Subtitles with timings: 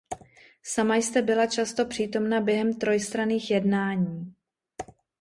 [0.63, 4.35] Sama jste byla často přítomna během trojstranných jednání.